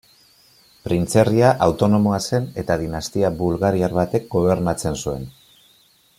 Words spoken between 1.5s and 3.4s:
autonomoa zen eta dinastia